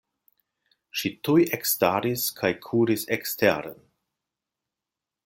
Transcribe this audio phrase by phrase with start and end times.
[1.01, 3.79] Ŝi tuj ekstaris kaj kuris eksteren.